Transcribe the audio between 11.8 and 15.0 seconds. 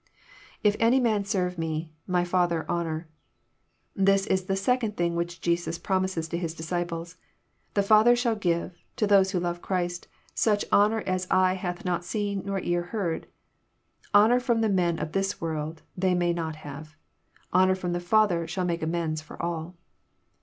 not seen nor ear heard. Honour f^om the men